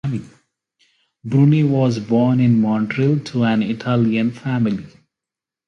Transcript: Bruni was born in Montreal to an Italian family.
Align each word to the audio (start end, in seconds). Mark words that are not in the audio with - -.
Bruni 1.23 1.61
was 1.63 1.99
born 1.99 2.39
in 2.39 2.59
Montreal 2.59 3.19
to 3.19 3.43
an 3.43 3.61
Italian 3.61 4.31
family. 4.31 4.87